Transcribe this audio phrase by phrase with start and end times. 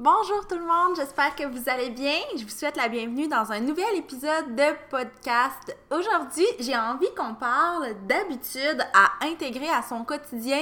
[0.00, 2.14] Bonjour tout le monde, j'espère que vous allez bien.
[2.36, 5.76] Je vous souhaite la bienvenue dans un nouvel épisode de podcast.
[5.90, 10.60] Aujourd'hui, j'ai envie qu'on parle d'habitude à intégrer à son quotidien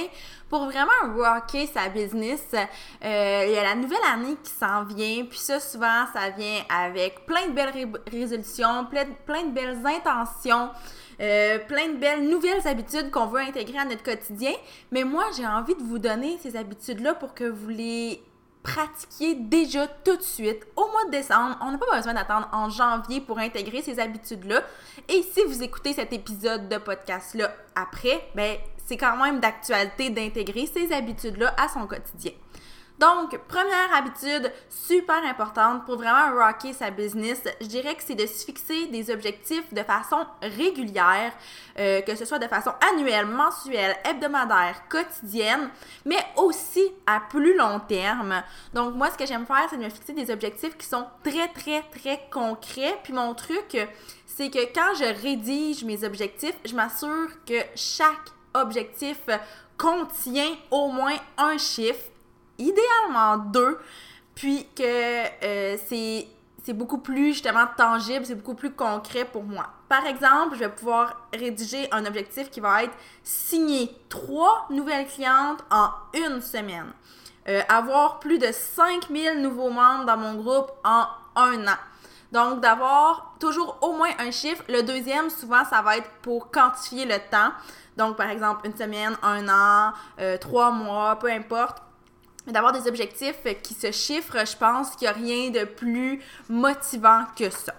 [0.49, 2.41] pour vraiment rocker sa business.
[2.55, 6.63] Euh, il y a la nouvelle année qui s'en vient, puis ça souvent ça vient
[6.75, 10.71] avec plein de belles résolutions, plein, plein de belles intentions.
[11.19, 14.53] Euh, plein de belles nouvelles habitudes qu'on veut intégrer à notre quotidien.
[14.91, 18.23] Mais moi, j'ai envie de vous donner ces habitudes-là pour que vous les
[18.67, 21.57] pratiquer déjà tout de suite au mois de décembre.
[21.61, 24.61] On n'a pas besoin d'attendre en janvier pour intégrer ces habitudes-là.
[25.07, 30.65] Et si vous écoutez cet épisode de podcast-là après, ben c'est quand même d'actualité d'intégrer
[30.65, 32.31] ces habitudes-là à son quotidien.
[32.99, 38.25] Donc, première habitude super importante pour vraiment rocker sa business, je dirais que c'est de
[38.25, 41.31] se fixer des objectifs de façon régulière,
[41.77, 45.69] euh, que ce soit de façon annuelle, mensuelle, hebdomadaire, quotidienne,
[46.05, 48.41] mais aussi à plus long terme.
[48.73, 51.49] Donc, moi, ce que j'aime faire, c'est de me fixer des objectifs qui sont très,
[51.49, 52.97] très, très concrets.
[53.03, 53.77] Puis mon truc,
[54.25, 59.19] c'est que quand je rédige mes objectifs, je m'assure que chaque objectif
[59.77, 62.09] contient au moins un chiffre
[62.57, 63.79] idéalement deux,
[64.35, 66.27] puis que euh, c'est
[66.67, 69.67] c'est beaucoup plus justement tangible, c'est beaucoup plus concret pour moi.
[69.87, 72.91] Par exemple, je vais pouvoir rédiger un objectif qui va être
[73.23, 76.91] signer trois nouvelles clientes en une semaine.
[77.47, 81.05] Euh, avoir plus de 5000 nouveaux membres dans mon groupe en
[81.37, 81.77] un an.
[82.33, 84.61] Donc, d'avoir toujours au moins un chiffre.
[84.67, 87.53] Le deuxième, souvent, ça va être pour quantifier le temps.
[87.95, 91.81] Donc, par exemple, une semaine, un an, euh, trois mois, peu importe
[92.51, 97.23] d'avoir des objectifs qui se chiffrent, je pense qu'il n'y a rien de plus motivant
[97.35, 97.73] que ça.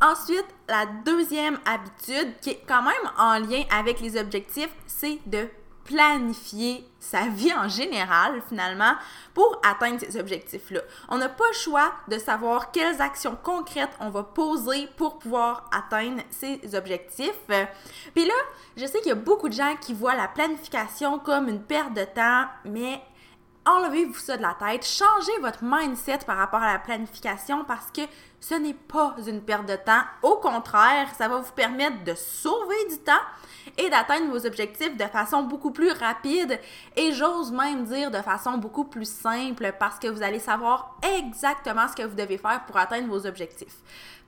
[0.00, 5.48] Ensuite, la deuxième habitude qui est quand même en lien avec les objectifs, c'est de
[5.84, 8.92] planifier sa vie en général, finalement,
[9.32, 10.80] pour atteindre ces objectifs-là.
[11.08, 15.68] On n'a pas le choix de savoir quelles actions concrètes on va poser pour pouvoir
[15.72, 17.38] atteindre ces objectifs.
[18.14, 18.34] Puis là,
[18.76, 21.94] je sais qu'il y a beaucoup de gens qui voient la planification comme une perte
[21.94, 23.00] de temps, mais
[23.68, 28.00] enlevez-vous ça de la tête, changez votre mindset par rapport à la planification parce que
[28.40, 30.02] ce n'est pas une perte de temps.
[30.22, 33.12] Au contraire, ça va vous permettre de sauver du temps
[33.76, 36.58] et d'atteindre vos objectifs de façon beaucoup plus rapide
[36.96, 41.88] et j'ose même dire de façon beaucoup plus simple parce que vous allez savoir exactement
[41.88, 43.76] ce que vous devez faire pour atteindre vos objectifs.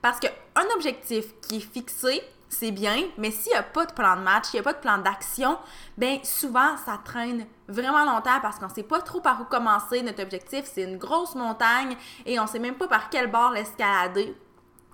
[0.01, 4.17] Parce qu'un objectif qui est fixé, c'est bien, mais s'il n'y a pas de plan
[4.17, 5.57] de match, s'il n'y a pas de plan d'action,
[5.97, 10.01] bien souvent ça traîne vraiment longtemps parce qu'on ne sait pas trop par où commencer.
[10.03, 11.95] Notre objectif, c'est une grosse montagne
[12.25, 14.35] et on ne sait même pas par quel bord l'escalader.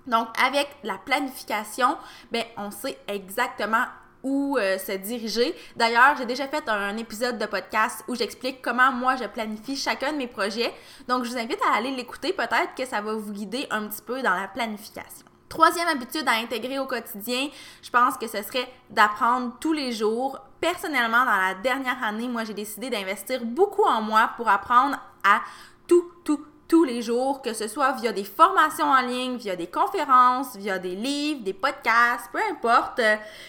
[0.06, 1.98] Donc, avec la planification,
[2.32, 3.84] bien, on sait exactement
[4.22, 5.54] où euh, se diriger.
[5.76, 10.12] D'ailleurs, j'ai déjà fait un, épisode de podcast où j'explique comment moi je planifie chacun
[10.12, 10.72] de mes projets.
[11.08, 12.32] Donc, je vous invite à aller l'écouter.
[12.32, 15.27] Peut-être que ça va vous guider un petit peu dans la planification.
[15.48, 17.48] Troisième habitude à intégrer au quotidien,
[17.82, 20.38] je pense que ce serait d'apprendre tous les jours.
[20.60, 25.40] Personnellement, dans la dernière année, moi, j'ai décidé d'investir beaucoup en moi pour apprendre à
[25.86, 29.68] tout, tout, tous les jours, que ce soit via des formations en ligne, via des
[29.68, 33.00] conférences, via des livres, des podcasts, peu importe.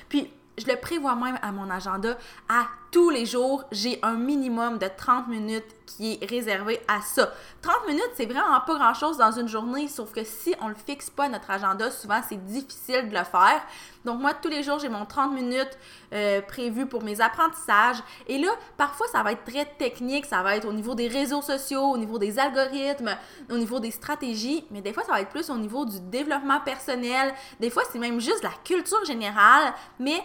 [0.08, 2.18] Puis, je le prévois même à mon agenda.
[2.48, 7.32] À tous les jours, j'ai un minimum de 30 minutes qui est réservé à ça.
[7.62, 11.10] 30 minutes, c'est vraiment pas grand-chose dans une journée, sauf que si on le fixe
[11.10, 13.62] pas notre agenda, souvent c'est difficile de le faire.
[14.06, 15.78] Donc moi, tous les jours, j'ai mon 30 minutes
[16.14, 17.98] euh, prévu pour mes apprentissages.
[18.28, 21.42] Et là, parfois, ça va être très technique, ça va être au niveau des réseaux
[21.42, 23.16] sociaux, au niveau des algorithmes,
[23.52, 26.60] au niveau des stratégies, mais des fois, ça va être plus au niveau du développement
[26.62, 27.34] personnel.
[27.60, 30.24] Des fois, c'est même juste la culture générale, mais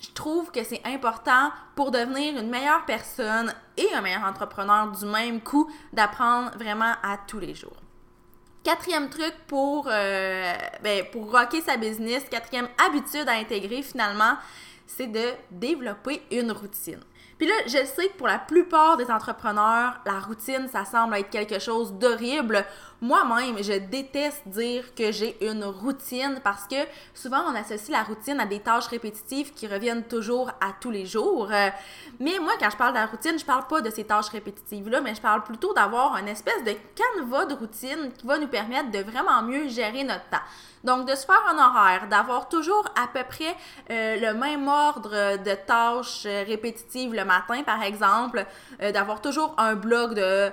[0.00, 5.04] je trouve que c'est important pour devenir une meilleure personne et un meilleur entrepreneur du
[5.06, 7.76] même coup d'apprendre vraiment à tous les jours.
[8.64, 14.36] Quatrième truc pour, euh, ben, pour rocker sa business, quatrième habitude à intégrer finalement,
[14.86, 17.00] c'est de développer une routine.
[17.38, 21.30] Puis là, je sais que pour la plupart des entrepreneurs, la routine, ça semble être
[21.30, 22.64] quelque chose d'horrible.
[23.02, 26.76] Moi-même, je déteste dire que j'ai une routine parce que
[27.14, 31.04] souvent on associe la routine à des tâches répétitives qui reviennent toujours à tous les
[31.04, 31.48] jours.
[31.50, 31.70] Euh,
[32.20, 35.00] mais moi, quand je parle de la routine, je parle pas de ces tâches répétitives-là,
[35.00, 38.92] mais je parle plutôt d'avoir une espèce de canevas de routine qui va nous permettre
[38.92, 40.46] de vraiment mieux gérer notre temps.
[40.84, 43.56] Donc, de se faire un horaire, d'avoir toujours à peu près
[43.90, 48.46] euh, le même ordre de tâches euh, répétitives le matin, par exemple,
[48.78, 50.52] d'avoir toujours un bloc de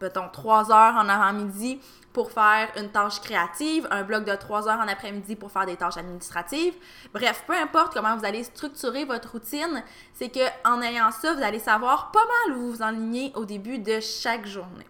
[0.00, 1.80] mettons, trois heures en avant-midi
[2.12, 5.76] pour faire une tâche créative, un bloc de trois heures en après-midi pour faire des
[5.76, 6.74] tâches administratives.
[7.14, 11.42] Bref, peu importe comment vous allez structurer votre routine, c'est que en ayant ça, vous
[11.42, 14.86] allez savoir pas mal où vous vous enlignez au début de chaque journée.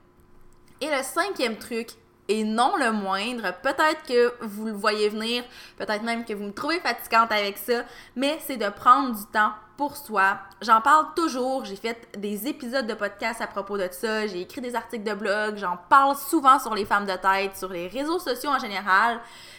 [0.80, 1.90] Et le cinquième truc,
[2.31, 5.43] et non le moindre, peut-être que vous le voyez venir,
[5.77, 7.82] peut-être même que vous me trouvez fatigante avec ça,
[8.15, 10.38] mais c'est de prendre du temps pour soi.
[10.62, 14.61] J'en parle toujours, j'ai fait des épisodes de podcast à propos de ça, j'ai écrit
[14.61, 18.21] des articles de blog, j'en parle souvent sur les femmes de tête, sur les réseaux
[18.21, 19.19] sociaux en général,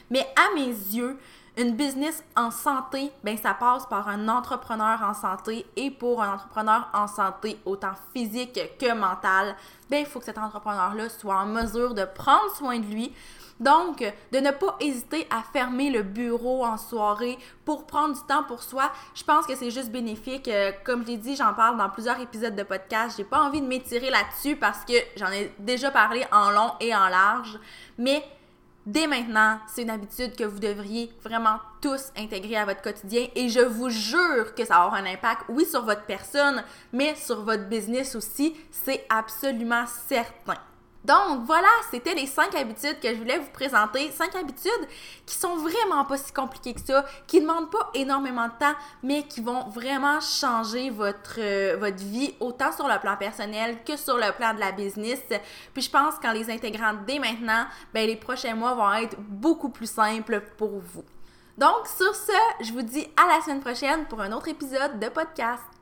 [0.09, 1.19] mais à mes yeux,
[1.57, 6.35] une business en santé, ben ça passe par un entrepreneur en santé et pour un
[6.35, 9.55] entrepreneur en santé, autant physique que mental,
[9.89, 13.13] ben il faut que cet entrepreneur-là soit en mesure de prendre soin de lui.
[13.59, 18.41] Donc, de ne pas hésiter à fermer le bureau en soirée pour prendre du temps
[18.41, 20.47] pour soi, je pense que c'est juste bénéfique.
[20.47, 23.17] Euh, comme je l'ai dit, j'en parle dans plusieurs épisodes de podcast.
[23.17, 26.95] J'ai pas envie de m'étirer là-dessus parce que j'en ai déjà parlé en long et
[26.95, 27.59] en large.
[27.99, 28.23] Mais
[28.85, 33.47] Dès maintenant, c'est une habitude que vous devriez vraiment tous intégrer à votre quotidien et
[33.47, 37.69] je vous jure que ça aura un impact, oui, sur votre personne, mais sur votre
[37.69, 40.57] business aussi, c'est absolument certain.
[41.03, 44.11] Donc voilà, c'était les cinq habitudes que je voulais vous présenter.
[44.11, 44.87] Cinq habitudes
[45.25, 48.75] qui sont vraiment pas si compliquées que ça, qui ne demandent pas énormément de temps,
[49.01, 53.97] mais qui vont vraiment changer votre, euh, votre vie, autant sur le plan personnel que
[53.97, 55.19] sur le plan de la business.
[55.73, 59.69] Puis je pense qu'en les intégrant dès maintenant, ben, les prochains mois vont être beaucoup
[59.69, 61.03] plus simples pour vous.
[61.57, 62.31] Donc sur ce,
[62.63, 65.80] je vous dis à la semaine prochaine pour un autre épisode de podcast.